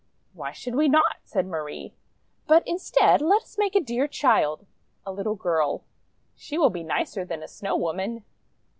[0.33, 1.93] "Why should we not?" said Marie.
[2.47, 4.65] "But, instead, let us make a dear child—
[5.05, 5.83] a little girl.
[6.35, 8.23] She will be nicer than a Snow Woman!'